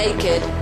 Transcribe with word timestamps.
Naked. 0.00 0.59